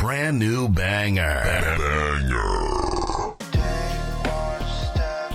brand 0.00 0.38
new 0.38 0.66
banger. 0.66 1.42
Banger. 1.78 2.40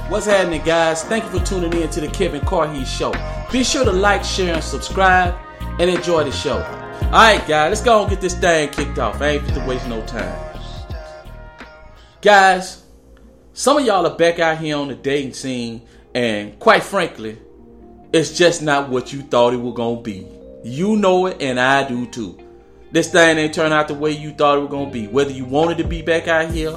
What's 0.10 0.26
happening, 0.26 0.64
guys? 0.64 1.04
Thank 1.04 1.24
you 1.26 1.40
for 1.40 1.46
tuning 1.46 1.72
in 1.74 1.90
to 1.92 2.02
the 2.02 2.08
Kevin 2.08 2.42
Carhe 2.42 2.84
Show. 2.86 3.14
Be 3.52 3.64
sure 3.64 3.86
to 3.86 3.92
like, 3.92 4.24
share, 4.24 4.56
and 4.56 4.64
subscribe, 4.64 5.36
and 5.80 5.90
enjoy 5.90 6.24
the 6.24 6.32
show. 6.32 6.58
All 6.58 7.12
right, 7.12 7.48
guys, 7.48 7.70
let's 7.70 7.82
go 7.84 8.02
and 8.02 8.10
get 8.10 8.22
this 8.22 8.34
thing 8.34 8.70
kicked 8.70 8.98
off. 8.98 9.22
I 9.22 9.30
ain't 9.30 9.48
to 9.50 9.64
waste 9.68 9.88
no 9.88 10.04
time. 10.08 10.36
Guys, 12.22 12.84
some 13.54 13.78
of 13.78 13.86
y'all 13.86 14.08
are 14.08 14.18
back 14.18 14.40
out 14.40 14.58
here 14.58 14.78
on 14.78 14.88
the 14.88 14.96
dating 14.96 15.34
scene, 15.34 15.84
and 16.16 16.58
quite 16.60 16.82
frankly, 16.82 17.38
it's 18.12 18.36
just 18.36 18.64
not 18.64 18.90
what 18.90 19.14
you 19.14 19.22
thought 19.22 19.54
it 19.54 19.58
was 19.58 19.76
gonna 19.76 20.02
be. 20.02 20.28
You 20.64 20.96
know 20.96 21.28
it, 21.28 21.40
and 21.40 21.60
I 21.60 21.88
do 21.88 22.08
too. 22.08 22.40
This 22.92 23.12
thing 23.12 23.38
ain't 23.38 23.54
turn 23.54 23.72
out 23.72 23.88
the 23.88 23.94
way 23.94 24.12
you 24.12 24.32
thought 24.32 24.58
it 24.58 24.62
was 24.62 24.70
gonna 24.70 24.92
be. 24.92 25.08
Whether 25.08 25.32
you 25.32 25.46
wanted 25.46 25.78
to 25.80 25.84
be 25.84 26.02
back 26.02 26.28
out 26.28 26.52
here, 26.52 26.76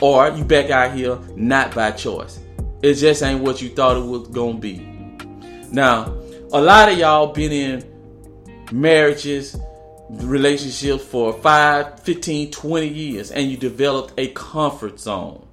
or 0.00 0.28
you 0.30 0.44
back 0.44 0.70
out 0.70 0.94
here 0.94 1.18
not 1.34 1.74
by 1.74 1.90
choice. 1.90 2.40
It 2.82 2.94
just 2.94 3.22
ain't 3.22 3.42
what 3.42 3.62
you 3.62 3.70
thought 3.70 3.96
it 3.96 4.04
was 4.04 4.28
gonna 4.28 4.58
be. 4.58 4.78
Now, 5.70 6.14
a 6.52 6.60
lot 6.60 6.90
of 6.90 6.98
y'all 6.98 7.32
been 7.32 7.52
in 7.52 7.84
marriages, 8.72 9.56
relationships 10.10 11.04
for 11.04 11.32
5, 11.32 12.00
15, 12.00 12.50
20 12.50 12.88
years, 12.88 13.30
and 13.30 13.50
you 13.50 13.56
developed 13.56 14.14
a 14.18 14.28
comfort 14.28 15.00
zone. 15.00 15.45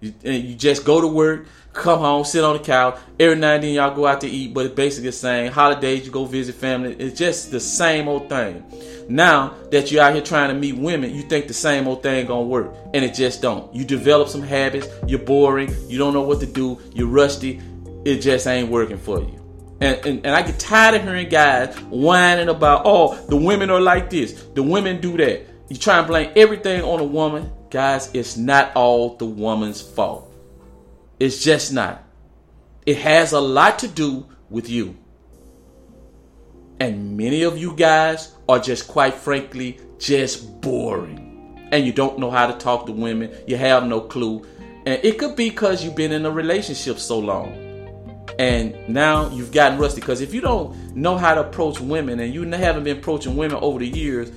You, 0.00 0.14
you 0.22 0.54
just 0.54 0.84
go 0.84 1.00
to 1.00 1.06
work, 1.06 1.46
come 1.72 2.00
home, 2.00 2.24
sit 2.24 2.42
on 2.42 2.56
the 2.56 2.62
couch. 2.62 2.98
Every 3.18 3.36
now 3.36 3.54
and 3.54 3.62
then 3.62 3.74
y'all 3.74 3.94
go 3.94 4.06
out 4.06 4.20
to 4.22 4.28
eat, 4.28 4.54
but 4.54 4.66
it's 4.66 4.74
basically 4.74 5.10
the 5.10 5.16
same. 5.16 5.52
Holidays, 5.52 6.06
you 6.06 6.12
go 6.12 6.24
visit 6.24 6.54
family. 6.54 6.94
It's 6.94 7.18
just 7.18 7.50
the 7.50 7.60
same 7.60 8.08
old 8.08 8.28
thing. 8.28 8.64
Now 9.08 9.54
that 9.70 9.90
you're 9.90 10.02
out 10.02 10.14
here 10.14 10.22
trying 10.22 10.48
to 10.48 10.54
meet 10.54 10.76
women, 10.76 11.14
you 11.14 11.22
think 11.22 11.48
the 11.48 11.54
same 11.54 11.88
old 11.88 12.02
thing 12.02 12.26
gonna 12.26 12.42
work, 12.42 12.74
and 12.94 13.04
it 13.04 13.14
just 13.14 13.42
don't. 13.42 13.74
You 13.74 13.84
develop 13.84 14.28
some 14.28 14.42
habits. 14.42 14.86
You're 15.06 15.18
boring. 15.18 15.74
You 15.88 15.98
don't 15.98 16.14
know 16.14 16.22
what 16.22 16.40
to 16.40 16.46
do. 16.46 16.80
You're 16.94 17.08
rusty. 17.08 17.60
It 18.04 18.18
just 18.18 18.46
ain't 18.46 18.70
working 18.70 18.98
for 18.98 19.18
you. 19.18 19.36
And, 19.80 20.06
and, 20.06 20.26
and 20.26 20.34
I 20.34 20.42
get 20.42 20.58
tired 20.58 20.94
of 20.94 21.02
hearing 21.02 21.28
guys 21.28 21.74
whining 21.88 22.48
about, 22.48 22.82
oh, 22.84 23.14
the 23.26 23.36
women 23.36 23.70
are 23.70 23.80
like 23.80 24.10
this, 24.10 24.32
the 24.54 24.62
women 24.62 25.00
do 25.00 25.16
that. 25.16 25.46
You 25.70 25.76
try 25.76 25.98
and 25.98 26.06
blame 26.08 26.32
everything 26.34 26.82
on 26.82 26.98
a 26.98 27.04
woman. 27.04 27.52
Guys, 27.70 28.10
it's 28.12 28.36
not 28.36 28.74
all 28.74 29.16
the 29.16 29.24
woman's 29.24 29.80
fault. 29.80 30.28
It's 31.20 31.42
just 31.44 31.72
not. 31.72 32.02
It 32.84 32.96
has 32.98 33.32
a 33.32 33.40
lot 33.40 33.78
to 33.78 33.88
do 33.88 34.26
with 34.50 34.68
you. 34.68 34.96
And 36.80 37.16
many 37.16 37.44
of 37.44 37.56
you 37.56 37.76
guys 37.76 38.34
are 38.48 38.58
just 38.58 38.88
quite 38.88 39.14
frankly 39.14 39.78
just 40.00 40.60
boring. 40.60 41.68
And 41.70 41.86
you 41.86 41.92
don't 41.92 42.18
know 42.18 42.32
how 42.32 42.48
to 42.48 42.58
talk 42.58 42.86
to 42.86 42.92
women. 42.92 43.32
You 43.46 43.56
have 43.56 43.86
no 43.86 44.00
clue. 44.00 44.44
And 44.86 44.98
it 45.04 45.18
could 45.18 45.36
be 45.36 45.50
because 45.50 45.84
you've 45.84 45.94
been 45.94 46.10
in 46.10 46.26
a 46.26 46.30
relationship 46.32 46.98
so 46.98 47.20
long. 47.20 48.26
And 48.40 48.88
now 48.88 49.28
you've 49.30 49.52
gotten 49.52 49.78
rusty. 49.78 50.00
Because 50.00 50.20
if 50.20 50.34
you 50.34 50.40
don't 50.40 50.96
know 50.96 51.16
how 51.16 51.36
to 51.36 51.42
approach 51.42 51.78
women 51.78 52.18
and 52.18 52.34
you 52.34 52.42
haven't 52.50 52.82
been 52.82 52.98
approaching 52.98 53.36
women 53.36 53.58
over 53.58 53.78
the 53.78 53.86
years, 53.86 54.32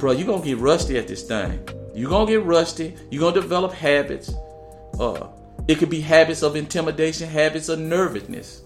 bro, 0.00 0.12
you're 0.12 0.38
to 0.38 0.44
get 0.44 0.58
rusty 0.58 0.98
at 0.98 1.06
this 1.06 1.22
thing. 1.22 1.60
You're 1.94 2.26
to 2.26 2.32
get 2.32 2.42
rusty. 2.44 2.96
You're 3.10 3.32
to 3.32 3.40
develop 3.40 3.72
habits. 3.72 4.34
Uh, 4.98 5.28
it 5.68 5.76
could 5.76 5.90
be 5.90 6.00
habits 6.00 6.42
of 6.42 6.56
intimidation, 6.56 7.28
habits 7.28 7.68
of 7.68 7.78
nervousness. 7.78 8.62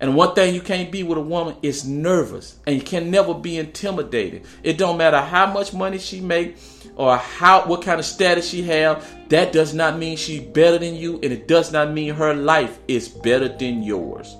And 0.00 0.16
one 0.16 0.34
thing 0.34 0.54
you 0.54 0.62
can't 0.62 0.90
be 0.90 1.02
with 1.02 1.18
a 1.18 1.20
woman 1.20 1.56
is 1.60 1.86
nervous, 1.86 2.58
and 2.66 2.74
you 2.74 2.80
can 2.80 3.10
never 3.10 3.34
be 3.34 3.58
intimidated. 3.58 4.46
It 4.62 4.78
don't 4.78 4.96
matter 4.96 5.20
how 5.20 5.52
much 5.52 5.74
money 5.74 5.98
she 5.98 6.22
make 6.22 6.56
or 6.96 7.18
how 7.18 7.66
what 7.66 7.82
kind 7.82 8.00
of 8.00 8.06
status 8.06 8.48
she 8.48 8.62
have. 8.62 9.06
That 9.28 9.52
does 9.52 9.74
not 9.74 9.98
mean 9.98 10.16
she's 10.16 10.40
better 10.40 10.78
than 10.78 10.94
you, 10.94 11.16
and 11.16 11.32
it 11.32 11.46
does 11.46 11.70
not 11.70 11.92
mean 11.92 12.14
her 12.14 12.32
life 12.34 12.78
is 12.88 13.08
better 13.08 13.48
than 13.48 13.82
yours. 13.82 14.34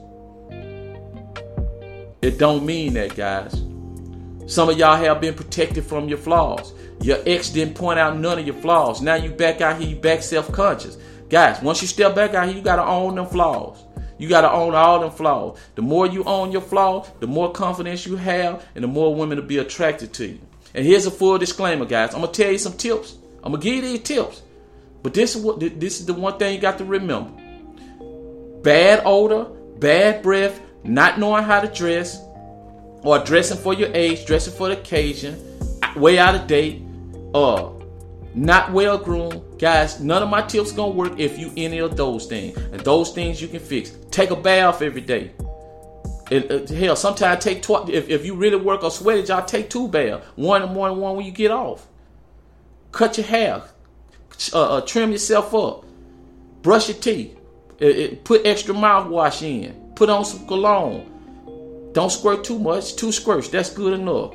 It 2.23 2.39
don't 2.39 2.65
mean 2.65 2.95
that, 2.95 3.15
guys. 3.15 3.70
Some 4.51 4.69
of 4.69 4.77
y'all 4.77 4.97
have 4.97 5.21
been 5.21 5.35
protected 5.35 5.85
from 5.85 6.09
your 6.09 6.19
flaws. 6.19 6.73
Your 7.01 7.19
ex 7.25 7.51
didn't 7.51 7.77
point 7.77 8.01
out 8.01 8.19
none 8.19 8.37
of 8.41 8.45
your 8.45 8.57
flaws. 8.57 9.01
Now 9.01 9.15
you 9.15 9.31
back 9.31 9.61
out 9.61 9.81
here, 9.81 9.89
you 9.89 9.95
back 9.95 10.23
self-conscious. 10.23 10.99
Guys, 11.29 11.63
once 11.63 11.81
you 11.81 11.87
step 11.87 12.17
back 12.17 12.35
out 12.35 12.49
here, 12.49 12.57
you 12.57 12.63
gotta 12.63 12.85
own 12.85 13.15
them 13.15 13.27
flaws. 13.27 13.85
You 14.19 14.29
got 14.29 14.41
to 14.43 14.53
own 14.53 14.75
all 14.75 15.01
them 15.01 15.13
flaws. 15.13 15.59
The 15.77 15.83
more 15.83 16.07
you 16.07 16.25
own 16.25 16.53
your 16.53 16.61
flaws, 16.61 17.11
the 17.21 17.27
more 17.27 17.53
confidence 17.53 18.05
you 18.05 18.17
have, 18.17 18.67
and 18.75 18.85
the 18.85 18.89
more 18.89 19.15
women 19.15 19.39
will 19.39 19.47
be 19.47 19.57
attracted 19.57 20.13
to 20.15 20.27
you. 20.27 20.41
And 20.75 20.85
here's 20.85 21.07
a 21.07 21.11
full 21.11 21.39
disclaimer, 21.39 21.87
guys. 21.87 22.13
I'm 22.13 22.21
gonna 22.21 22.33
tell 22.33 22.53
you 22.53 22.59
some 22.59 22.75
tips. 22.75 23.17
I'm 23.43 23.53
gonna 23.53 23.63
give 23.63 23.77
you 23.77 23.83
these 23.83 24.03
tips, 24.03 24.43
but 25.03 25.15
this 25.15 25.37
is 25.37 25.43
what 25.43 25.61
this 25.61 26.01
is 26.01 26.07
the 26.07 26.13
one 26.13 26.39
thing 26.39 26.55
you 26.55 26.61
got 26.61 26.77
to 26.79 26.85
remember: 26.85 27.31
bad 28.63 29.01
odor, 29.07 29.45
bad 29.79 30.23
breath, 30.23 30.61
not 30.85 31.19
knowing 31.19 31.45
how 31.45 31.61
to 31.61 31.69
dress, 31.69 32.21
or 33.03 33.19
dressing 33.19 33.57
for 33.57 33.75
your 33.75 33.91
age, 33.95 34.27
dressing 34.27 34.53
for 34.55 34.69
the 34.69 34.79
occasion, 34.79 35.39
way 35.97 36.19
out 36.19 36.35
of 36.35 36.47
date, 36.47 36.83
uh, 37.35 37.71
not 38.35 38.73
well 38.73 38.99
groomed. 38.99 39.43
Guys, 39.59 40.01
none 40.01 40.23
of 40.23 40.29
my 40.29 40.43
tips 40.43 40.73
gonna 40.73 40.93
work 40.93 41.19
if 41.19 41.39
you 41.39 41.53
any 41.57 41.79
of 41.79 41.97
those 41.97 42.27
things. 42.27 42.57
And 42.57 42.81
those 42.81 43.13
things 43.13 43.43
you 43.43 43.49
can 43.49 43.61
fix. 43.61 43.93
Take 44.11 44.31
a 44.31 44.37
bath 44.37 44.83
every 44.83 45.01
day. 45.01 45.33
It, 46.31 46.49
it, 46.51 46.69
hell, 46.69 46.95
sometimes 46.95 47.43
take 47.43 47.63
tw- 47.63 47.89
if, 47.89 48.09
if 48.09 48.25
you 48.25 48.37
really 48.37 48.57
work 48.57 48.85
or 48.85 48.91
sweat 48.91 49.19
it, 49.19 49.29
y'all 49.29 49.45
take 49.45 49.69
two 49.69 49.89
baths. 49.89 50.25
One 50.37 50.63
in 50.63 50.69
the 50.69 50.75
morning, 50.75 50.99
one 50.99 51.17
when 51.17 51.27
you 51.27 51.33
get 51.33 51.51
off. 51.51 51.87
Cut 52.93 53.19
your 53.19 53.27
hair. 53.27 53.63
Uh, 54.53 54.77
uh, 54.77 54.81
trim 54.83 55.11
yourself 55.11 55.53
up. 55.55 55.85
Brush 56.63 56.89
your 56.89 56.99
teeth. 56.99 57.37
It, 57.81 58.25
put 58.25 58.47
extra 58.47 58.75
mouthwash 58.75 59.43
in. 59.43 59.93
Put 59.97 60.09
on 60.09 60.25
some 60.25 60.47
cologne. 60.47 61.11
Don't 61.93 62.11
squirt 62.11 62.45
too 62.45 62.59
much. 62.59 62.97
Two 62.97 63.13
squirts, 63.13 63.49
that's 63.49 63.71
good 63.71 63.95
enough. 63.99 64.35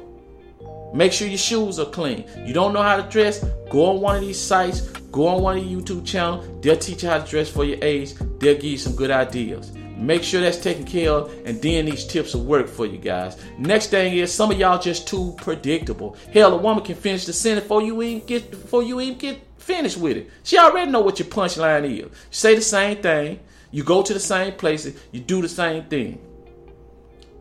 Make 0.93 1.11
sure 1.11 1.27
your 1.27 1.37
shoes 1.37 1.79
are 1.79 1.85
clean. 1.85 2.25
You 2.45 2.53
don't 2.53 2.73
know 2.73 2.81
how 2.81 2.97
to 3.01 3.09
dress? 3.09 3.43
Go 3.69 3.85
on 3.87 4.01
one 4.01 4.15
of 4.15 4.21
these 4.21 4.39
sites, 4.39 4.81
go 5.11 5.27
on 5.27 5.41
one 5.41 5.57
of 5.57 5.63
the 5.63 5.75
YouTube 5.75 6.05
channels. 6.05 6.45
They'll 6.61 6.77
teach 6.77 7.03
you 7.03 7.09
how 7.09 7.19
to 7.19 7.29
dress 7.29 7.49
for 7.49 7.65
your 7.65 7.77
age. 7.81 8.13
They'll 8.39 8.55
give 8.55 8.63
you 8.63 8.77
some 8.77 8.95
good 8.95 9.11
ideas. 9.11 9.73
Make 9.97 10.23
sure 10.23 10.41
that's 10.41 10.57
taken 10.57 10.85
care 10.85 11.11
of, 11.11 11.33
and 11.45 11.61
then 11.61 11.85
these 11.85 12.05
tips 12.05 12.33
will 12.33 12.43
work 12.43 12.67
for 12.67 12.85
you 12.85 12.97
guys. 12.97 13.37
Next 13.57 13.87
thing 13.87 14.15
is 14.17 14.33
some 14.33 14.51
of 14.51 14.59
y'all 14.59 14.79
just 14.79 15.07
too 15.07 15.33
predictable. 15.37 16.17
Hell, 16.33 16.53
a 16.53 16.57
woman 16.57 16.83
can 16.83 16.95
finish 16.95 17.25
the 17.25 17.33
sentence 17.33 17.63
before 17.63 17.81
you 17.81 18.01
even 18.01 18.25
get 18.25 18.51
before 18.51 18.83
you 18.83 18.99
even 18.99 19.17
get 19.17 19.39
finished 19.57 19.97
with 19.97 20.17
it. 20.17 20.29
She 20.43 20.57
already 20.57 20.91
know 20.91 21.01
what 21.01 21.19
your 21.19 21.29
punchline 21.29 21.85
is. 21.85 21.97
You 21.97 22.11
say 22.29 22.55
the 22.55 22.61
same 22.61 23.01
thing, 23.01 23.39
you 23.71 23.83
go 23.83 24.01
to 24.01 24.13
the 24.13 24.19
same 24.19 24.53
places, 24.53 24.99
you 25.11 25.21
do 25.21 25.41
the 25.41 25.49
same 25.49 25.85
thing. 25.85 26.19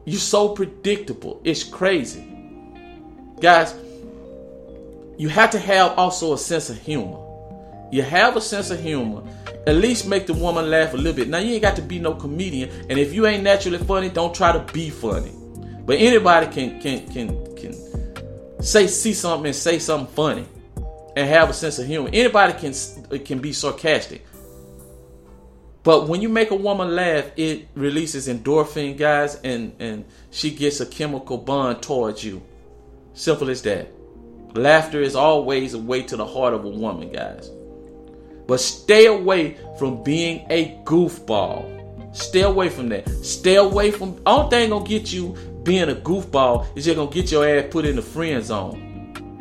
You're 0.05 0.21
so 0.21 0.51
predictable. 0.51 1.41
It's 1.45 1.65
crazy. 1.65 2.27
Guys, 3.41 3.75
you 5.17 5.29
have 5.29 5.51
to 5.51 5.59
have 5.59 5.99
also 5.99 6.35
a 6.35 6.39
sense 6.39 6.71
of 6.71 6.81
humor. 6.81 7.21
You 7.91 8.03
have 8.03 8.37
a 8.37 8.41
sense 8.41 8.71
of 8.71 8.81
humor. 8.81 9.23
At 9.67 9.77
least 9.77 10.07
make 10.07 10.27
the 10.27 10.35
woman 10.35 10.69
laugh 10.71 10.93
a 10.93 10.97
little 10.97 11.13
bit. 11.15 11.29
Now 11.29 11.39
you 11.39 11.55
ain't 11.55 11.63
got 11.63 11.77
to 11.77 11.83
be 11.83 11.99
no 11.99 12.15
comedian, 12.15 12.69
and 12.91 12.99
if 12.99 13.15
you 13.15 13.27
ain't 13.27 13.43
naturally 13.43 13.79
funny, 13.79 14.09
don't 14.11 14.35
try 14.35 14.53
to 14.53 14.61
be 14.73 14.91
funny. 14.91 15.33
But 15.87 15.99
anybody 15.99 16.47
can 16.53 16.81
can 16.81 17.07
can 17.09 17.57
can 17.57 18.63
say 18.63 18.87
see 18.89 19.15
something 19.15 19.47
and 19.47 19.55
say 19.55 19.79
something 19.79 20.13
funny, 20.15 20.47
and 21.17 21.29
have 21.29 21.49
a 21.49 21.53
sense 21.55 21.79
of 21.79 21.87
humor. 21.87 22.11
Anybody 22.13 22.53
can 22.53 22.75
can 23.25 23.39
be 23.39 23.53
sarcastic. 23.53 24.27
But 25.85 26.09
when 26.09 26.23
you 26.23 26.31
make 26.31 26.51
a 26.51 26.57
woman 26.57 26.97
laugh, 26.97 27.31
it 27.37 27.69
releases 27.75 28.27
endorphin, 28.27 28.97
guys, 28.97 29.37
and 29.45 29.77
and 29.79 30.05
she 30.31 30.51
gets 30.51 30.81
a 30.81 30.87
chemical 30.87 31.37
bond 31.39 31.83
towards 31.83 32.25
you. 32.25 32.43
Simple 33.13 33.51
as 33.51 33.63
that. 33.63 33.89
Laughter 34.55 35.01
is 35.03 35.15
always 35.15 35.75
a 35.75 35.79
way 35.79 36.03
to 36.03 36.17
the 36.17 36.27
heart 36.27 36.55
of 36.55 36.65
a 36.65 36.69
woman, 36.69 37.13
guys. 37.13 37.51
But 38.47 38.61
stay 38.61 39.07
away 39.07 39.59
from 39.79 40.03
being 40.03 40.47
a 40.49 40.81
goofball. 40.85 42.17
Stay 42.17 42.43
away 42.43 42.71
from 42.71 42.89
that. 42.89 43.09
Stay 43.23 43.57
away 43.57 43.91
from. 43.91 44.19
Only 44.25 44.51
thing 44.51 44.71
gonna 44.71 44.87
get 44.87 45.13
you 45.13 45.37
being 45.65 45.91
a 45.91 45.95
goofball 45.95 46.67
is 46.77 46.87
just 46.87 46.97
gonna 46.97 47.11
get 47.11 47.31
your 47.31 47.47
ass 47.47 47.67
put 47.71 47.85
in 47.85 47.97
the 47.97 48.03
friend 48.03 48.43
zone. 48.43 48.84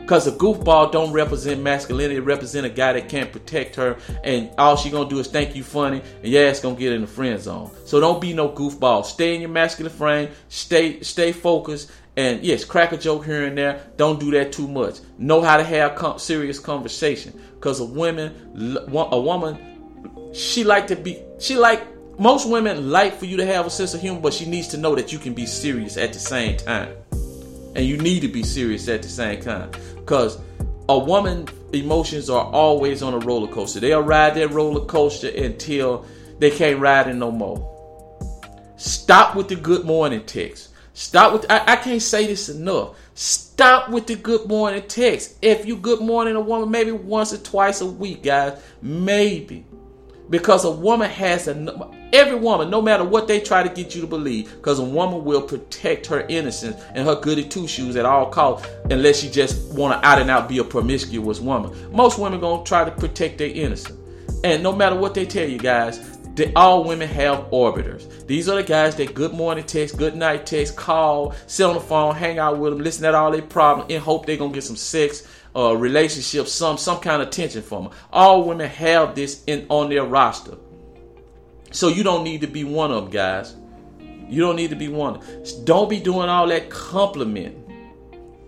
Cause 0.05 0.27
a 0.27 0.31
goofball 0.31 0.91
don't 0.91 1.13
represent 1.13 1.61
masculinity, 1.61 2.17
it 2.17 2.21
represent 2.21 2.65
a 2.65 2.69
guy 2.69 2.93
that 2.93 3.07
can't 3.07 3.31
protect 3.31 3.75
her, 3.77 3.97
and 4.23 4.49
all 4.57 4.75
she 4.75 4.89
gonna 4.89 5.09
do 5.09 5.19
is 5.19 5.27
think 5.27 5.55
you 5.55 5.63
funny, 5.63 6.01
and 6.21 6.31
your 6.31 6.47
ass 6.47 6.59
gonna 6.59 6.75
get 6.75 6.91
in 6.91 7.01
the 7.01 7.07
friend 7.07 7.39
zone. 7.39 7.71
So 7.85 7.99
don't 7.99 8.19
be 8.19 8.33
no 8.33 8.49
goofball. 8.49 9.05
Stay 9.05 9.35
in 9.35 9.41
your 9.41 9.49
masculine 9.49 9.93
frame. 9.93 10.29
Stay 10.49 11.01
stay 11.01 11.31
focused, 11.31 11.89
and 12.17 12.43
yes, 12.43 12.65
crack 12.65 12.91
a 12.91 12.97
joke 12.97 13.25
here 13.25 13.45
and 13.45 13.57
there. 13.57 13.81
Don't 13.95 14.19
do 14.19 14.29
that 14.31 14.51
too 14.51 14.67
much. 14.67 14.99
Know 15.17 15.41
how 15.41 15.57
to 15.57 15.63
have 15.63 15.95
com- 15.95 16.19
serious 16.19 16.59
conversation. 16.59 17.39
Cause 17.61 17.79
a 17.79 17.85
woman, 17.85 18.83
a 18.93 19.19
woman, 19.19 20.33
she 20.33 20.63
like 20.65 20.87
to 20.87 20.97
be. 20.97 21.21
She 21.39 21.55
like 21.55 21.87
most 22.19 22.47
women 22.47 22.91
like 22.91 23.17
for 23.17 23.25
you 23.25 23.37
to 23.37 23.45
have 23.45 23.65
a 23.65 23.69
sense 23.69 23.93
of 23.93 24.01
humor, 24.01 24.19
but 24.19 24.33
she 24.33 24.45
needs 24.45 24.67
to 24.69 24.77
know 24.77 24.95
that 24.95 25.11
you 25.11 25.19
can 25.19 25.33
be 25.33 25.45
serious 25.45 25.97
at 25.97 26.13
the 26.13 26.19
same 26.19 26.57
time, 26.57 26.95
and 27.75 27.85
you 27.85 27.97
need 27.97 28.21
to 28.21 28.27
be 28.27 28.43
serious 28.43 28.87
at 28.87 29.01
the 29.01 29.09
same 29.09 29.41
time. 29.41 29.71
Cause 30.05 30.39
a 30.89 30.97
woman 30.97 31.47
emotions 31.71 32.29
are 32.29 32.45
always 32.45 33.01
on 33.01 33.13
a 33.13 33.19
roller 33.19 33.51
coaster. 33.51 33.79
They'll 33.79 34.01
ride 34.01 34.35
that 34.35 34.51
roller 34.51 34.85
coaster 34.85 35.29
until 35.29 36.05
they 36.39 36.51
can't 36.51 36.79
ride 36.79 37.07
it 37.07 37.15
no 37.15 37.31
more. 37.31 37.69
Stop 38.77 39.35
with 39.35 39.47
the 39.47 39.55
good 39.55 39.85
morning 39.85 40.25
text. 40.25 40.69
Stop 40.93 41.33
with 41.33 41.49
I, 41.49 41.73
I 41.73 41.75
can't 41.77 42.01
say 42.01 42.27
this 42.27 42.49
enough. 42.49 42.95
Stop 43.15 43.89
with 43.89 44.07
the 44.07 44.15
good 44.15 44.47
morning 44.47 44.83
text. 44.87 45.37
If 45.41 45.65
you 45.65 45.77
good 45.77 46.01
morning 46.01 46.35
a 46.35 46.41
woman, 46.41 46.69
maybe 46.69 46.91
once 46.91 47.33
or 47.33 47.37
twice 47.37 47.81
a 47.81 47.85
week, 47.85 48.23
guys. 48.23 48.61
Maybe. 48.81 49.65
Because 50.29 50.65
a 50.65 50.71
woman 50.71 51.09
has 51.09 51.47
a 51.47 51.89
every 52.13 52.35
woman, 52.35 52.69
no 52.69 52.81
matter 52.81 53.03
what 53.03 53.27
they 53.27 53.39
try 53.39 53.63
to 53.63 53.69
get 53.69 53.93
you 53.93 54.01
to 54.01 54.07
believe, 54.07 54.51
because 54.55 54.79
a 54.79 54.83
woman 54.83 55.25
will 55.25 55.41
protect 55.41 56.05
her 56.07 56.21
innocence 56.29 56.81
and 56.93 57.05
her 57.05 57.15
goody 57.19 57.43
two 57.43 57.67
shoes 57.67 57.95
at 57.95 58.05
all 58.05 58.29
costs, 58.29 58.67
unless 58.89 59.19
she 59.19 59.29
just 59.29 59.73
want 59.73 59.99
to 59.99 60.07
out 60.07 60.19
and 60.19 60.31
out 60.31 60.47
be 60.47 60.59
a 60.59 60.63
promiscuous 60.63 61.39
woman. 61.39 61.71
Most 61.91 62.17
women 62.19 62.39
gonna 62.39 62.63
try 62.63 62.85
to 62.85 62.91
protect 62.91 63.37
their 63.39 63.49
innocence, 63.49 63.97
and 64.43 64.63
no 64.63 64.71
matter 64.71 64.95
what 64.95 65.13
they 65.13 65.25
tell 65.25 65.47
you, 65.47 65.57
guys, 65.57 66.12
they, 66.35 66.51
all 66.53 66.83
women 66.83 67.07
have 67.09 67.49
orbiters. 67.51 68.25
These 68.25 68.49
are 68.49 68.55
the 68.55 68.63
guys 68.63 68.95
that 68.95 69.13
good 69.13 69.33
morning 69.33 69.65
text, 69.65 69.97
good 69.97 70.15
night 70.15 70.45
text, 70.45 70.75
call, 70.75 71.35
sit 71.45 71.65
on 71.65 71.75
the 71.75 71.79
phone, 71.79 72.15
hang 72.15 72.39
out 72.39 72.57
with 72.57 72.73
them, 72.73 72.83
listen 72.83 73.03
to 73.03 73.15
all 73.15 73.31
their 73.31 73.41
problems, 73.41 73.91
and 73.91 74.01
hope 74.01 74.25
they're 74.25 74.37
gonna 74.37 74.53
get 74.53 74.63
some 74.63 74.75
sex, 74.75 75.27
uh, 75.55 75.75
relationship, 75.77 76.47
some 76.47 76.77
some 76.77 76.99
kind 76.99 77.21
of 77.21 77.27
attention 77.27 77.61
from 77.61 77.83
them. 77.83 77.93
All 78.11 78.43
women 78.43 78.67
have 78.69 79.13
this 79.13 79.43
in 79.45 79.67
on 79.69 79.89
their 79.89 80.05
roster. 80.05 80.57
So 81.71 81.87
you 81.87 82.03
don't 82.03 82.23
need 82.23 82.41
to 82.41 82.47
be 82.47 82.63
one 82.63 82.91
of 82.91 83.03
them, 83.03 83.11
guys. 83.11 83.55
You 84.27 84.41
don't 84.41 84.55
need 84.55 84.71
to 84.71 84.75
be 84.75 84.87
one. 84.87 85.19
Don't 85.63 85.89
be 85.89 85.99
doing 85.99 86.29
all 86.29 86.47
that 86.47 86.69
compliment. 86.69 87.57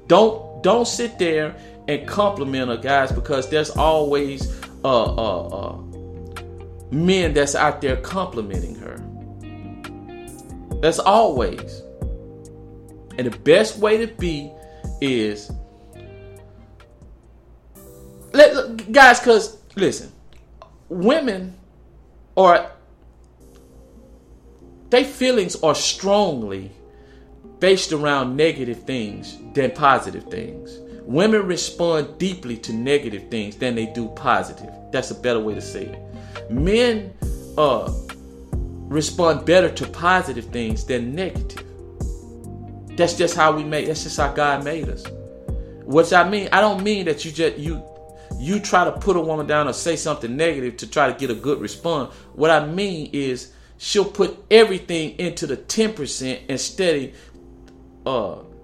Don't 0.07 0.63
don't 0.63 0.87
sit 0.87 1.19
there 1.19 1.55
and 1.87 2.07
compliment 2.07 2.69
her, 2.69 2.77
guys, 2.77 3.11
because 3.11 3.49
there's 3.49 3.69
always 3.69 4.59
uh 4.83 5.03
uh 5.03 5.47
uh 5.47 5.77
men 6.95 7.33
that's 7.33 7.55
out 7.55 7.81
there 7.81 7.97
complimenting 7.97 8.75
her. 8.75 8.97
That's 10.81 10.99
always. 10.99 11.81
And 13.17 13.27
the 13.27 13.37
best 13.39 13.77
way 13.77 13.97
to 14.05 14.07
be 14.07 14.51
is 15.01 15.51
let, 18.33 18.91
guys, 18.91 19.19
because 19.19 19.57
listen, 19.75 20.11
women 20.89 21.55
are 22.37 22.71
their 24.89 25.03
feelings 25.03 25.55
are 25.63 25.75
strongly 25.75 26.71
based 27.59 27.91
around 27.91 28.35
negative 28.35 28.83
things 28.83 29.37
than 29.53 29.71
positive 29.71 30.25
things. 30.25 30.79
Women 31.05 31.45
respond 31.45 32.17
deeply 32.17 32.57
to 32.57 32.73
negative 32.73 33.29
things 33.29 33.55
than 33.55 33.75
they 33.75 33.85
do 33.85 34.07
positive. 34.09 34.73
That's 34.91 35.11
a 35.11 35.15
better 35.15 35.39
way 35.39 35.53
to 35.53 35.61
say 35.61 35.85
it 35.85 36.05
men 36.49 37.13
uh, 37.57 37.91
respond 38.87 39.45
better 39.45 39.69
to 39.69 39.87
positive 39.87 40.45
things 40.45 40.85
than 40.85 41.15
negative. 41.15 41.63
That's 42.97 43.17
just 43.17 43.35
how 43.35 43.55
we 43.55 43.63
made. 43.63 43.87
That's 43.87 44.03
just 44.03 44.17
how 44.17 44.31
God 44.31 44.63
made 44.63 44.89
us. 44.89 45.05
What 45.83 46.11
I 46.13 46.27
mean, 46.27 46.49
I 46.51 46.61
don't 46.61 46.83
mean 46.83 47.05
that 47.05 47.25
you 47.25 47.31
just 47.31 47.57
you 47.57 47.83
you 48.37 48.59
try 48.59 48.85
to 48.85 48.91
put 48.91 49.15
a 49.15 49.21
woman 49.21 49.47
down 49.47 49.67
or 49.67 49.73
say 49.73 49.95
something 49.95 50.35
negative 50.35 50.77
to 50.77 50.87
try 50.87 51.11
to 51.11 51.17
get 51.17 51.29
a 51.29 51.35
good 51.35 51.59
response. 51.61 52.13
What 52.33 52.51
I 52.51 52.65
mean 52.65 53.09
is 53.13 53.53
she'll 53.77 54.05
put 54.05 54.37
everything 54.49 55.17
into 55.19 55.45
the 55.47 55.57
10% 55.57 56.39
instead 56.47 57.13
of 58.05 58.39
uh, 58.39 58.54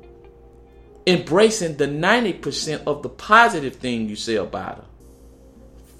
embracing 1.12 1.78
the 1.78 1.88
90% 1.88 2.84
of 2.86 3.04
the 3.04 3.10
positive 3.10 3.76
thing 3.76 4.08
you 4.10 4.16
say 4.16 4.36
about 4.36 4.78
her. 4.78 4.86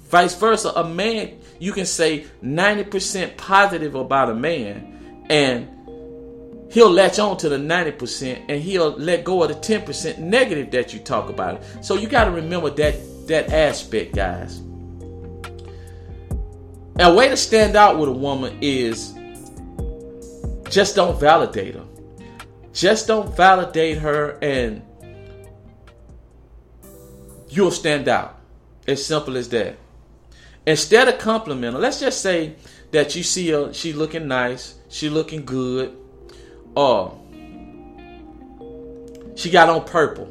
Vice 0.08 0.34
versa, 0.34 0.72
a 0.76 0.84
man, 0.84 1.38
you 1.58 1.72
can 1.72 1.86
say 1.86 2.26
90% 2.42 3.36
positive 3.36 3.94
about 3.94 4.30
a 4.30 4.34
man, 4.34 5.24
and 5.30 5.68
he'll 6.72 6.90
latch 6.90 7.18
on 7.18 7.36
to 7.38 7.48
the 7.48 7.56
90% 7.56 8.44
and 8.48 8.62
he'll 8.62 8.90
let 8.98 9.24
go 9.24 9.42
of 9.42 9.48
the 9.48 9.54
10% 9.54 10.18
negative 10.18 10.70
that 10.70 10.92
you 10.92 10.98
talk 10.98 11.28
about. 11.28 11.62
So 11.82 11.96
you 11.96 12.08
got 12.08 12.24
to 12.24 12.30
remember 12.30 12.70
that 12.70 12.94
that 13.28 13.52
aspect, 13.52 14.14
guys. 14.14 14.60
A 16.98 17.12
way 17.14 17.28
to 17.28 17.36
stand 17.36 17.76
out 17.76 17.98
with 17.98 18.08
a 18.08 18.12
woman 18.12 18.58
is 18.60 19.14
just 20.68 20.96
don't 20.96 21.18
validate 21.18 21.74
her. 21.74 21.84
Just 22.72 23.06
don't 23.06 23.34
validate 23.36 23.98
her 23.98 24.38
and 24.42 24.82
you'll 27.52 27.70
stand 27.70 28.08
out. 28.08 28.38
As 28.88 29.04
simple 29.04 29.36
as 29.36 29.48
that. 29.50 29.76
Instead 30.66 31.06
of 31.06 31.18
complimenting, 31.18 31.80
let's 31.80 32.00
just 32.00 32.20
say 32.20 32.54
that 32.90 33.14
you 33.14 33.22
see 33.22 33.50
her, 33.50 33.72
she 33.72 33.92
looking 33.92 34.26
nice, 34.26 34.74
she 34.88 35.08
looking 35.08 35.44
good, 35.44 35.96
or 36.74 37.18
she 39.36 39.50
got 39.50 39.68
on 39.68 39.84
purple. 39.84 40.28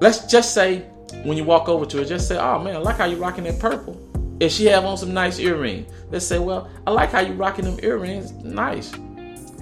Let's 0.00 0.26
just 0.26 0.54
say 0.54 0.80
when 1.24 1.36
you 1.36 1.44
walk 1.44 1.68
over 1.68 1.84
to 1.86 1.98
her, 1.98 2.04
just 2.04 2.26
say, 2.26 2.38
"Oh 2.38 2.58
man, 2.58 2.76
I 2.76 2.78
like 2.78 2.96
how 2.96 3.04
you 3.04 3.16
rocking 3.16 3.44
that 3.44 3.58
purple." 3.58 4.00
If 4.40 4.52
she 4.52 4.66
have 4.66 4.84
on 4.84 4.96
some 4.96 5.12
nice 5.12 5.38
earrings, 5.38 5.92
let's 6.10 6.26
say, 6.26 6.38
"Well, 6.38 6.68
I 6.86 6.90
like 6.90 7.10
how 7.10 7.20
you 7.20 7.34
rocking 7.34 7.66
them 7.66 7.78
earrings. 7.82 8.32
Nice." 8.32 8.92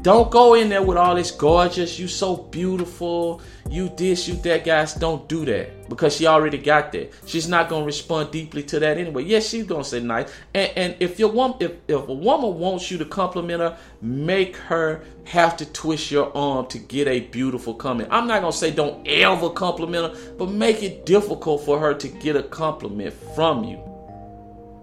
Don't 0.03 0.31
go 0.31 0.55
in 0.55 0.69
there 0.69 0.83
with 0.83 0.97
all 0.97 1.17
this 1.17 1.33
gorgeous, 1.33 1.99
you 1.99 2.07
so 2.07 2.37
beautiful, 2.37 3.43
you 3.69 3.89
this, 3.97 4.29
you 4.29 4.35
that, 4.37 4.65
guys. 4.65 4.95
Don't 4.95 5.29
do 5.29 5.45
that 5.47 5.89
because 5.89 6.17
she 6.17 6.27
already 6.27 6.59
got 6.59 6.93
that. 6.93 7.13
She's 7.27 7.49
not 7.49 7.69
gonna 7.69 7.85
respond 7.85 8.31
deeply 8.31 8.63
to 8.65 8.79
that 8.79 8.97
anyway. 8.97 9.25
Yes, 9.25 9.49
she's 9.49 9.65
gonna 9.65 9.83
say 9.83 9.99
nice. 10.01 10.33
And, 10.55 10.71
and 10.77 10.97
if 11.01 11.19
your 11.19 11.31
woman, 11.31 11.57
if, 11.59 11.73
if 11.89 12.09
a 12.09 12.15
woman 12.15 12.59
wants 12.59 12.93
you 12.93 12.99
to 12.99 13.05
compliment 13.05 13.61
her, 13.61 13.77
make 14.01 14.57
her 14.57 15.03
have 15.25 15.57
to 15.57 15.67
twist 15.67 16.13
your 16.13 16.35
arm 16.37 16.67
to 16.69 16.79
get 16.79 17.09
a 17.09 17.21
beautiful 17.21 17.75
comment. 17.75 18.09
I'm 18.13 18.29
not 18.29 18.41
gonna 18.41 18.53
say 18.53 18.71
don't 18.71 19.07
ever 19.07 19.51
compliment 19.51 20.15
her, 20.15 20.33
but 20.35 20.51
make 20.51 20.85
it 20.85 21.07
difficult 21.07 21.65
for 21.65 21.81
her 21.81 21.93
to 21.95 22.09
get 22.09 22.37
a 22.37 22.45
compliment 22.45 23.15
from 23.35 23.65
you. 23.65 23.83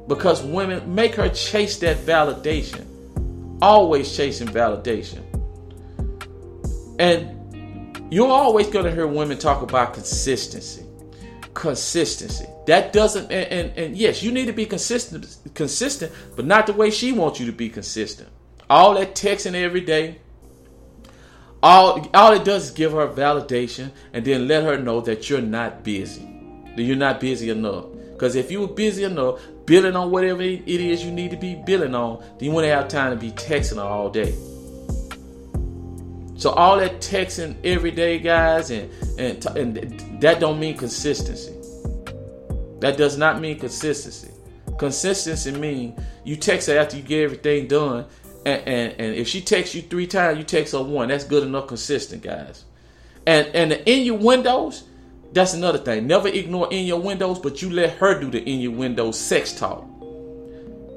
Because 0.10 0.44
women 0.44 0.94
make 0.94 1.16
her 1.16 1.30
chase 1.30 1.78
that 1.78 1.98
validation 2.00 2.86
always 3.62 4.16
chasing 4.16 4.48
validation. 4.48 5.24
And 7.00 7.36
you're 8.14 8.28
always 8.28 8.68
going 8.68 8.86
to 8.86 8.92
hear 8.92 9.08
women 9.08 9.38
talk 9.38 9.62
about 9.62 9.94
consistency. 9.94 10.86
Consistency. 11.54 12.46
That 12.68 12.94
doesn't 12.94 13.32
and, 13.32 13.52
and, 13.52 13.78
and, 13.78 13.98
yes, 13.98 14.24
you 14.24 14.32
need 14.32 14.46
to 14.48 14.54
be 14.54 14.66
consistent 14.66 15.38
consistent, 15.54 16.12
but 16.36 16.46
not 16.46 16.68
the 16.68 16.74
way 16.74 16.90
she 16.90 17.12
wants 17.12 17.40
you 17.40 17.46
to 17.46 17.52
be 17.52 17.70
consistent. 17.70 18.30
All 18.70 18.96
that 18.96 19.16
texting 19.16 19.54
every 19.54 19.82
day. 19.82 20.20
All 21.64 22.08
all 22.14 22.34
it 22.34 22.44
does 22.44 22.66
is 22.66 22.72
give 22.72 22.92
her 22.92 23.08
validation 23.08 23.92
and 24.14 24.26
then 24.26 24.48
let 24.48 24.64
her 24.64 24.78
know 24.78 25.02
that 25.02 25.30
you're 25.30 25.42
not 25.42 25.84
busy. 25.84 26.28
That 26.76 26.84
you're 26.84 26.96
not 26.96 27.20
busy 27.20 27.50
enough. 27.50 27.86
Because 28.16 28.36
if 28.36 28.50
you 28.50 28.62
were 28.62 28.68
busy 28.68 29.04
enough, 29.04 29.42
billing 29.66 29.98
on 29.98 30.10
whatever 30.10 30.42
it 30.42 30.68
is 30.68 31.04
you 31.04 31.12
need 31.12 31.32
to 31.32 31.38
be 31.38 31.56
billing 31.66 31.94
on, 31.94 32.20
then 32.20 32.48
you 32.48 32.52
wouldn't 32.52 32.74
have 32.74 32.88
time 32.88 33.12
to 33.12 33.18
be 33.20 33.32
texting 33.34 33.76
her 33.76 33.82
all 33.82 34.10
day. 34.10 34.34
So 36.38 36.52
all 36.52 36.78
that 36.78 37.00
texting 37.00 37.58
every 37.64 37.92
day, 37.92 38.20
guys, 38.20 38.72
and 38.72 38.90
and 39.20 39.46
and 39.58 40.22
that 40.22 40.40
don't 40.40 40.60
mean 40.60 40.78
consistency. 40.78 41.54
That 42.80 42.98
does 42.98 43.18
not 43.18 43.42
mean 43.42 43.60
consistency. 43.60 44.32
Consistency 44.78 45.52
means 45.52 46.00
you 46.24 46.36
text 46.36 46.68
her 46.68 46.78
after 46.78 46.98
you 46.98 47.04
get 47.04 47.24
everything 47.24 47.68
done, 47.68 48.06
and, 48.46 48.62
and, 48.68 48.94
and 49.00 49.16
if 49.16 49.28
she 49.28 49.42
texts 49.42 49.76
you 49.76 49.82
three 49.82 50.08
times, 50.08 50.38
you 50.38 50.44
text 50.44 50.74
her 50.74 50.84
one. 50.84 51.10
That's 51.10 51.24
good 51.24 51.44
enough, 51.44 51.68
consistent, 51.68 52.22
guys. 52.24 52.64
And 53.28 53.48
and 53.48 53.72
the 53.72 53.90
innuendos, 53.90 54.84
that's 55.36 55.54
another 55.54 55.78
thing. 55.78 56.08
Never 56.08 56.30
ignore 56.30 56.72
in 56.72 56.86
your 56.86 57.02
windows, 57.02 57.40
but 57.40 57.62
you 57.62 57.70
let 57.70 57.98
her 57.98 58.20
do 58.20 58.32
the 58.32 58.42
innuendos 58.50 59.20
sex 59.20 59.52
talk. 59.52 59.86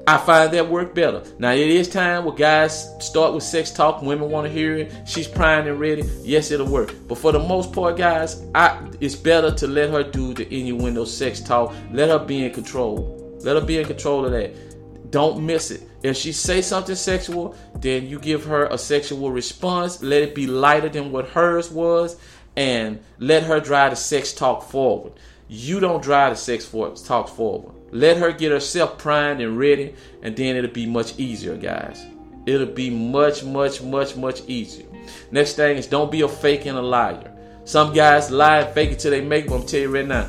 I 0.07 0.17
find 0.17 0.51
that 0.53 0.69
work 0.69 0.95
better. 0.95 1.21
Now 1.37 1.51
it 1.51 1.67
is 1.67 1.89
time 1.89 2.23
where 2.23 2.33
guys 2.33 2.89
start 2.99 3.33
with 3.33 3.43
sex 3.43 3.69
talk. 3.69 4.01
Women 4.01 4.31
want 4.31 4.47
to 4.47 4.51
hear 4.51 4.77
it. 4.77 4.93
She's 5.05 5.27
primed 5.27 5.67
and 5.67 5.77
ready. 5.77 6.03
Yes, 6.23 6.51
it'll 6.51 6.71
work. 6.71 6.95
But 7.07 7.17
for 7.17 7.33
the 7.33 7.39
most 7.39 7.73
part, 7.73 7.97
guys, 7.97 8.41
I 8.55 8.89
it's 9.01 9.13
better 9.13 9.51
to 9.51 9.67
let 9.67 9.89
her 9.89 10.03
do 10.03 10.33
the 10.33 10.47
innuendo 10.51 11.03
sex 11.03 11.41
talk. 11.41 11.75
Let 11.91 12.07
her 12.07 12.17
be 12.17 12.45
in 12.45 12.53
control. 12.53 13.37
Let 13.43 13.57
her 13.57 13.65
be 13.65 13.77
in 13.77 13.85
control 13.85 14.25
of 14.25 14.31
that. 14.31 15.11
Don't 15.11 15.45
miss 15.45 15.69
it. 15.69 15.83
If 16.01 16.15
she 16.15 16.31
say 16.31 16.61
something 16.61 16.95
sexual, 16.95 17.55
then 17.75 18.07
you 18.07 18.19
give 18.19 18.45
her 18.45 18.67
a 18.67 18.77
sexual 18.77 19.31
response. 19.31 20.01
Let 20.01 20.23
it 20.23 20.33
be 20.33 20.47
lighter 20.47 20.87
than 20.87 21.11
what 21.11 21.27
hers 21.27 21.69
was 21.69 22.17
and 22.59 22.99
let 23.19 23.43
her 23.43 23.61
drive 23.61 23.91
the 23.91 23.95
sex 23.95 24.33
talk 24.33 24.63
forward. 24.63 25.13
You 25.47 25.79
don't 25.79 26.03
drive 26.03 26.33
the 26.33 26.35
sex 26.35 26.65
for, 26.65 26.93
talk 26.93 27.29
forward. 27.29 27.73
Let 27.91 28.17
her 28.17 28.33
get 28.33 28.51
herself 28.51 28.97
primed 28.97 29.39
and 29.39 29.57
ready, 29.57 29.95
and 30.21 30.35
then 30.35 30.57
it'll 30.57 30.69
be 30.69 30.85
much 30.85 31.17
easier, 31.17 31.55
guys. 31.55 32.05
It'll 32.45 32.67
be 32.67 32.89
much, 32.89 33.45
much, 33.45 33.81
much, 33.81 34.17
much 34.17 34.41
easier. 34.47 34.85
Next 35.31 35.53
thing 35.53 35.77
is 35.77 35.87
don't 35.87 36.11
be 36.11 36.19
a 36.21 36.27
fake 36.27 36.65
and 36.65 36.77
a 36.77 36.81
liar. 36.81 37.33
Some 37.63 37.93
guys 37.93 38.29
lie 38.29 38.59
and 38.59 38.73
fake 38.73 38.91
it 38.91 38.99
till 38.99 39.11
they 39.11 39.21
make 39.21 39.45
it. 39.45 39.49
But 39.49 39.61
I'm 39.61 39.65
telling 39.65 39.83
you 39.83 39.95
right 39.95 40.05
now, 40.05 40.27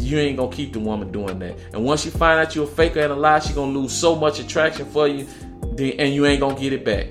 you 0.00 0.18
ain't 0.18 0.36
gonna 0.36 0.54
keep 0.54 0.72
the 0.72 0.80
woman 0.80 1.12
doing 1.12 1.38
that. 1.38 1.56
And 1.72 1.84
once 1.84 2.04
you 2.04 2.10
find 2.10 2.40
out 2.40 2.56
you're 2.56 2.64
a 2.64 2.66
faker 2.66 2.98
and 2.98 3.12
a 3.12 3.16
liar, 3.16 3.40
she 3.40 3.54
gonna 3.54 3.70
lose 3.70 3.92
so 3.92 4.16
much 4.16 4.40
attraction 4.40 4.84
for 4.86 5.06
you, 5.06 5.28
and 5.62 6.12
you 6.12 6.26
ain't 6.26 6.40
gonna 6.40 6.58
get 6.58 6.72
it 6.72 6.84
back. 6.84 7.06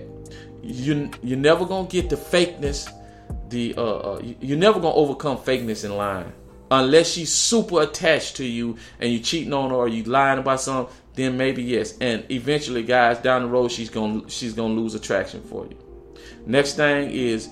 You 0.61 1.09
you're 1.23 1.37
never 1.37 1.65
gonna 1.65 1.87
get 1.87 2.09
the 2.09 2.17
fakeness. 2.17 2.91
The 3.49 3.75
uh, 3.77 3.81
uh 3.81 4.21
you're 4.41 4.57
never 4.57 4.79
gonna 4.79 4.95
overcome 4.95 5.37
fakeness 5.37 5.85
in 5.85 5.95
lying 5.95 6.33
unless 6.71 7.09
she's 7.11 7.33
super 7.33 7.81
attached 7.81 8.35
to 8.37 8.45
you 8.45 8.77
and 8.99 9.11
you're 9.11 9.23
cheating 9.23 9.53
on 9.53 9.69
her 9.69 9.75
or 9.75 9.87
you 9.87 10.03
lying 10.03 10.39
about 10.39 10.61
something. 10.61 10.93
Then 11.13 11.37
maybe 11.37 11.63
yes. 11.63 11.97
And 11.99 12.25
eventually, 12.29 12.83
guys, 12.83 13.17
down 13.19 13.43
the 13.43 13.47
road, 13.47 13.71
she's 13.71 13.89
gonna 13.89 14.29
she's 14.29 14.53
gonna 14.53 14.73
lose 14.73 14.95
attraction 14.95 15.41
for 15.43 15.65
you. 15.65 15.77
Next 16.45 16.75
thing 16.75 17.11
is 17.11 17.49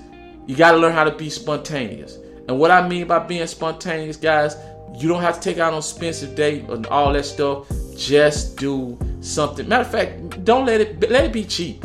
you 0.47 0.55
got 0.55 0.71
to 0.71 0.77
learn 0.77 0.93
how 0.93 1.03
to 1.03 1.11
be 1.11 1.29
spontaneous. 1.29 2.17
And 2.47 2.59
what 2.59 2.71
I 2.71 2.87
mean 2.87 3.07
by 3.07 3.19
being 3.19 3.47
spontaneous, 3.47 4.17
guys, 4.17 4.55
you 4.97 5.09
don't 5.09 5.21
have 5.21 5.39
to 5.39 5.41
take 5.41 5.57
out 5.57 5.73
an 5.73 5.79
expensive 5.79 6.35
date 6.35 6.65
and 6.69 6.85
all 6.87 7.11
that 7.13 7.25
stuff. 7.25 7.67
Just 7.97 8.57
do 8.57 8.97
something. 9.21 9.67
Matter 9.67 9.83
of 9.83 9.91
fact, 9.91 10.43
don't 10.45 10.65
let 10.65 10.81
it 10.81 11.09
let 11.09 11.25
it 11.25 11.33
be 11.33 11.43
cheap. 11.43 11.83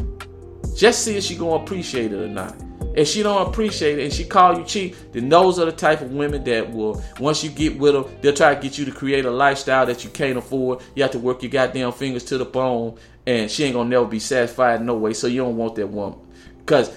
Just 0.76 1.05
see 1.05 1.17
if 1.17 1.25
she 1.25 1.37
gonna 1.37 1.62
appreciate 1.62 2.12
it 2.12 2.17
or 2.17 2.29
not. 2.29 2.55
If 2.95 3.09
she 3.09 3.23
don't 3.23 3.49
appreciate 3.49 3.99
it 3.99 4.05
and 4.05 4.13
she 4.13 4.25
call 4.25 4.59
you 4.59 4.65
cheap, 4.65 4.97
then 5.13 5.29
those 5.29 5.59
are 5.59 5.65
the 5.65 5.73
type 5.73 6.01
of 6.01 6.13
women 6.13 6.43
that 6.45 6.73
will 6.73 7.03
once 7.19 7.45
you 7.45 7.51
get 7.51 7.79
with 7.79 7.95
them, 7.95 8.05
they'll 8.21 8.35
try 8.35 8.55
to 8.55 8.61
get 8.61 8.79
you 8.79 8.85
to 8.85 8.93
create 8.93 9.25
a 9.25 9.31
lifestyle 9.31 9.87
that 9.87 10.05
you 10.05 10.11
can't 10.11 10.39
afford. 10.39 10.81
You 10.95 11.03
have 11.03 11.13
to 11.13 11.19
work 11.19 11.43
your 11.43 11.51
goddamn 11.51 11.93
fingers 11.93 12.25
to 12.25 12.39
the 12.39 12.45
bone, 12.45 12.99
and 13.27 13.51
she 13.51 13.65
ain't 13.65 13.75
gonna 13.75 13.89
never 13.89 14.07
be 14.07 14.19
satisfied 14.19 14.83
no 14.83 14.97
way. 14.97 15.13
So 15.13 15.27
you 15.27 15.43
don't 15.43 15.57
want 15.57 15.77
that 15.77 15.87
woman. 15.87 16.19
Cause 16.67 16.95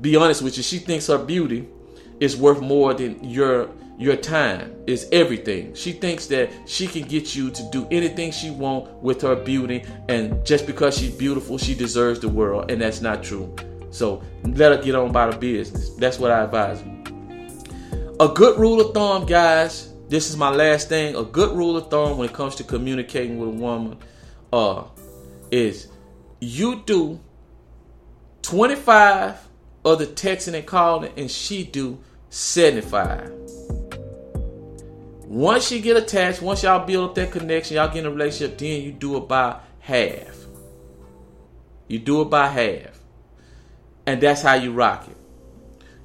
be 0.00 0.16
honest 0.16 0.42
with 0.42 0.56
you, 0.56 0.62
she 0.62 0.78
thinks 0.78 1.06
her 1.06 1.18
beauty 1.18 1.68
is 2.20 2.36
worth 2.36 2.60
more 2.60 2.94
than 2.94 3.22
your 3.22 3.70
your 3.98 4.14
time 4.14 4.76
is 4.86 5.08
everything. 5.10 5.74
She 5.74 5.92
thinks 5.92 6.26
that 6.28 6.50
she 6.66 6.86
can 6.86 7.02
get 7.02 7.34
you 7.34 7.50
to 7.50 7.62
do 7.70 7.86
anything 7.90 8.30
she 8.30 8.50
want 8.50 8.90
with 9.02 9.20
her 9.22 9.34
beauty, 9.34 9.84
and 10.08 10.44
just 10.46 10.66
because 10.66 10.96
she's 10.96 11.14
beautiful, 11.14 11.58
she 11.58 11.74
deserves 11.74 12.20
the 12.20 12.28
world, 12.28 12.70
and 12.70 12.80
that's 12.80 13.00
not 13.00 13.24
true. 13.24 13.54
So 13.90 14.22
let 14.44 14.76
her 14.76 14.82
get 14.82 14.94
on 14.94 15.12
by 15.12 15.30
the 15.30 15.36
business. 15.36 15.90
That's 15.90 16.18
what 16.18 16.30
I 16.30 16.44
advise 16.44 16.82
you. 16.82 16.98
A 18.20 18.28
good 18.28 18.58
rule 18.58 18.80
of 18.80 18.94
thumb, 18.94 19.26
guys. 19.26 19.92
This 20.08 20.30
is 20.30 20.36
my 20.36 20.50
last 20.50 20.88
thing. 20.88 21.14
A 21.14 21.22
good 21.22 21.56
rule 21.56 21.76
of 21.76 21.90
thumb 21.90 22.18
when 22.18 22.28
it 22.28 22.34
comes 22.34 22.54
to 22.56 22.64
communicating 22.64 23.38
with 23.38 23.48
a 23.48 23.52
woman, 23.52 23.98
uh, 24.52 24.84
is 25.50 25.88
you 26.40 26.82
do 26.84 27.20
25 28.42 29.48
of 29.84 29.98
the 29.98 30.06
texting 30.06 30.54
and 30.54 30.66
calling, 30.66 31.12
and 31.16 31.30
she 31.30 31.64
do 31.64 31.98
75. 32.30 33.32
Once 35.24 35.70
you 35.70 35.80
get 35.80 35.96
attached, 35.96 36.40
once 36.40 36.62
y'all 36.62 36.86
build 36.86 37.10
up 37.10 37.14
that 37.14 37.30
connection, 37.30 37.76
y'all 37.76 37.88
get 37.88 37.98
in 37.98 38.06
a 38.06 38.10
relationship, 38.10 38.56
then 38.58 38.82
you 38.82 38.92
do 38.92 39.16
about 39.16 39.64
half. 39.80 40.36
You 41.86 41.98
do 41.98 42.20
about 42.20 42.52
half. 42.52 42.97
And 44.08 44.22
that's 44.22 44.40
how 44.40 44.54
you 44.54 44.72
rock 44.72 45.06
it. 45.06 45.18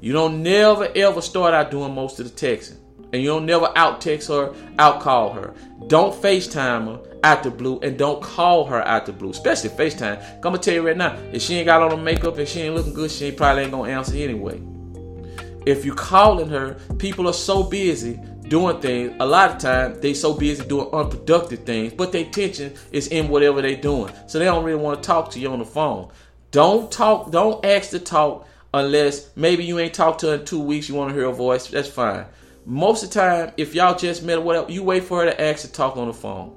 You 0.02 0.12
don't 0.12 0.44
never 0.44 0.90
ever 0.94 1.22
start 1.22 1.54
out 1.54 1.72
doing 1.72 1.96
most 1.96 2.20
of 2.20 2.26
the 2.26 2.48
texting. 2.48 2.76
And 3.14 3.22
you 3.22 3.30
don't 3.30 3.46
never 3.46 3.72
out 3.78 4.02
text 4.02 4.28
her, 4.28 4.54
out 4.78 5.00
call 5.00 5.32
her. 5.32 5.54
Don't 5.88 6.14
FaceTime 6.14 6.88
her 6.88 7.18
out 7.24 7.44
the 7.44 7.50
blue 7.50 7.80
and 7.80 7.98
don't 7.98 8.22
call 8.22 8.66
her 8.66 8.86
out 8.86 9.06
the 9.06 9.14
blue, 9.14 9.30
especially 9.30 9.70
FaceTime. 9.70 10.22
I'm 10.36 10.42
gonna 10.42 10.58
tell 10.58 10.74
you 10.74 10.86
right 10.86 10.98
now, 10.98 11.18
if 11.32 11.44
she 11.44 11.56
ain't 11.56 11.68
got 11.68 11.82
on 11.82 11.92
the 11.92 11.98
makeup 11.98 12.38
and 12.38 12.46
she 12.46 12.60
ain't 12.60 12.76
looking 12.76 12.94
good, 12.94 13.10
she 13.10 13.32
probably 13.32 13.64
ain't 13.64 13.72
gonna 13.72 13.90
answer 13.90 14.18
anyway. 14.18 14.62
If 15.66 15.86
you 15.86 15.94
calling 15.94 16.50
her, 16.50 16.74
people 16.98 17.30
are 17.30 17.34
so 17.34 17.64
busy 17.64 18.20
doing 18.50 18.82
things. 18.82 19.16
A 19.22 19.26
lot 19.26 19.50
of 19.50 19.60
times 19.60 20.00
they 20.00 20.14
so 20.14 20.34
busy 20.34 20.66
doing 20.66 20.90
unproductive 20.92 21.64
things, 21.64 21.94
but 21.94 22.12
their 22.12 22.26
attention 22.26 22.74
is 22.92 23.08
in 23.08 23.30
whatever 23.30 23.62
they're 23.62 23.78
doing. 23.78 24.14
So 24.28 24.40
they 24.40 24.46
don't 24.46 24.66
really 24.66 24.82
want 24.82 25.02
to 25.02 25.08
talk 25.08 25.32
to 25.32 25.40
you 25.40 25.50
on 25.54 25.60
the 25.60 25.66
phone. 25.66 26.12
Don't 26.54 26.92
talk, 26.92 27.32
don't 27.32 27.66
ask 27.66 27.90
to 27.90 28.00
talk 28.00 28.48
unless 28.76 29.36
maybe 29.36 29.66
you 29.66 29.80
ain't 29.80 29.96
talked 29.96 30.20
to 30.20 30.28
her 30.28 30.36
in 30.36 30.46
two 30.46 30.62
weeks, 30.62 30.88
you 30.88 30.94
want 30.94 31.10
to 31.10 31.16
hear 31.16 31.26
her 31.26 31.34
voice. 31.34 31.66
That's 31.66 31.90
fine. 31.90 32.26
Most 32.68 33.04
of 33.04 33.10
the 33.10 33.20
time, 33.20 33.54
if 33.58 33.74
y'all 33.74 33.98
just 33.98 34.22
met 34.22 34.38
or 34.38 34.42
whatever, 34.42 34.72
you 34.72 34.84
wait 34.84 35.04
for 35.04 35.24
her 35.24 35.26
to 35.26 35.42
ask 35.42 35.66
to 35.66 35.72
talk 35.72 35.98
on 35.98 36.08
the 36.08 36.14
phone 36.14 36.56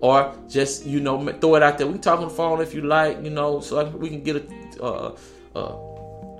or 0.00 0.32
just 0.48 0.86
you 0.86 1.00
know 1.00 1.26
throw 1.40 1.56
it 1.56 1.64
out 1.64 1.78
there. 1.78 1.88
We 1.88 1.94
can 1.94 2.02
talk 2.02 2.20
on 2.20 2.28
the 2.28 2.34
phone 2.34 2.60
if 2.60 2.74
you 2.74 2.82
like, 2.82 3.24
you 3.24 3.30
know, 3.30 3.58
so 3.58 3.84
we 3.88 4.08
can 4.08 4.22
get 4.22 4.36
a, 4.36 4.82
uh, 4.82 5.16
uh, 5.56 5.76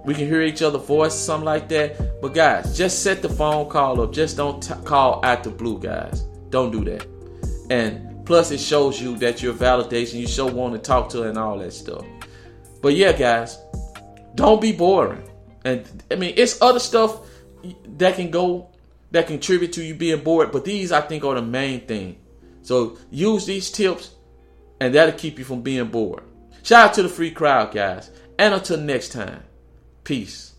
we 0.04 0.14
can 0.14 0.28
hear 0.28 0.42
each 0.42 0.62
other 0.62 0.78
voice, 0.78 1.14
something 1.14 1.44
like 1.44 1.68
that. 1.70 2.22
But 2.22 2.32
guys, 2.32 2.78
just 2.78 3.02
set 3.02 3.22
the 3.22 3.28
phone 3.28 3.68
call 3.68 4.00
up. 4.02 4.12
Just 4.12 4.36
don't 4.36 4.62
t- 4.62 4.74
call 4.84 5.24
out 5.24 5.42
the 5.42 5.50
blue, 5.50 5.80
guys. 5.80 6.22
Don't 6.50 6.70
do 6.70 6.84
that. 6.84 7.06
And 7.70 8.24
plus, 8.24 8.52
it 8.52 8.60
shows 8.60 9.02
you 9.02 9.16
that 9.16 9.42
you're 9.42 9.52
validation. 9.52 10.20
You 10.20 10.28
show 10.28 10.46
want 10.46 10.74
to 10.74 10.78
talk 10.78 11.08
to 11.08 11.22
her 11.22 11.28
and 11.28 11.38
all 11.38 11.58
that 11.58 11.72
stuff. 11.72 12.04
But 12.84 12.96
yeah, 12.96 13.12
guys, 13.12 13.56
don't 14.34 14.60
be 14.60 14.70
boring. 14.70 15.26
And 15.64 15.86
I 16.10 16.16
mean, 16.16 16.34
it's 16.36 16.60
other 16.60 16.78
stuff 16.78 17.26
that 17.96 18.16
can 18.16 18.30
go 18.30 18.68
that 19.10 19.26
contribute 19.26 19.72
to 19.72 19.82
you 19.82 19.94
being 19.94 20.22
bored, 20.22 20.52
but 20.52 20.66
these 20.66 20.92
I 20.92 21.00
think 21.00 21.24
are 21.24 21.34
the 21.34 21.40
main 21.40 21.86
thing. 21.86 22.18
So 22.60 22.98
use 23.10 23.46
these 23.46 23.70
tips, 23.70 24.10
and 24.82 24.94
that'll 24.94 25.18
keep 25.18 25.38
you 25.38 25.46
from 25.46 25.62
being 25.62 25.86
bored. 25.86 26.24
Shout 26.62 26.90
out 26.90 26.94
to 26.96 27.02
the 27.02 27.08
free 27.08 27.30
crowd, 27.30 27.72
guys. 27.72 28.10
And 28.38 28.52
until 28.52 28.76
next 28.76 29.12
time, 29.12 29.42
peace. 30.04 30.53